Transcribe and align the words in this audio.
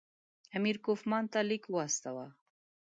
امیر 0.57 0.75
کوفمان 0.85 1.23
ته 1.31 1.39
لیک 1.49 1.63
واستاوه. 1.69 2.25